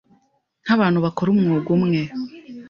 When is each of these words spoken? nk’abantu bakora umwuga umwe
nk’abantu 0.63 0.97
bakora 1.05 1.29
umwuga 1.31 1.67
umwe 1.77 2.01